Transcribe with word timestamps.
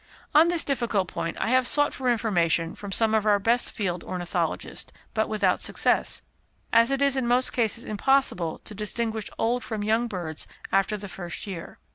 On 0.33 0.47
this 0.47 0.63
difficult 0.63 1.07
point 1.09 1.37
I 1.39 1.49
have 1.49 1.67
sought 1.67 1.93
for 1.93 2.09
information 2.09 2.73
from 2.73 2.91
some 2.91 3.13
of 3.13 3.27
our 3.27 3.37
best 3.37 3.69
field 3.71 4.03
ornithologists, 4.03 4.91
but 5.13 5.29
without 5.29 5.61
success, 5.61 6.23
as 6.73 6.89
it 6.89 7.03
is 7.03 7.15
in 7.15 7.27
most 7.27 7.53
cases 7.53 7.85
impossible 7.85 8.61
to 8.65 8.73
distinguish 8.73 9.29
old 9.37 9.63
from 9.63 9.83
young 9.83 10.07
birds 10.07 10.47
after 10.71 10.97
the 10.97 11.07
first 11.07 11.45
year. 11.45 11.77